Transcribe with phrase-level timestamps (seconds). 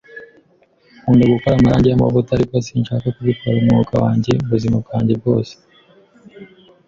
[1.01, 5.53] Nkunda gukora amarangi yamavuta, ariko sinshaka kubikora umwuga wanjye ubuzima bwanjye bwose.